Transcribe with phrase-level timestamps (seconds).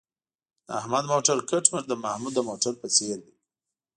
[0.67, 3.35] د احمد موټر کټ مټ د محمود د موټر په څېر دی.